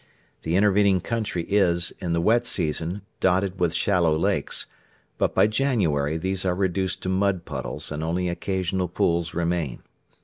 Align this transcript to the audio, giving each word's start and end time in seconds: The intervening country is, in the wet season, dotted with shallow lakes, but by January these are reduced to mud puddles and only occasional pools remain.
The 0.41 0.55
intervening 0.55 0.99
country 0.99 1.43
is, 1.43 1.93
in 1.99 2.11
the 2.11 2.21
wet 2.21 2.47
season, 2.47 3.03
dotted 3.19 3.59
with 3.59 3.71
shallow 3.75 4.17
lakes, 4.17 4.65
but 5.19 5.35
by 5.35 5.45
January 5.45 6.17
these 6.17 6.43
are 6.43 6.55
reduced 6.55 7.03
to 7.03 7.09
mud 7.09 7.45
puddles 7.45 7.91
and 7.91 8.03
only 8.03 8.27
occasional 8.27 8.87
pools 8.87 9.35
remain. 9.35 9.83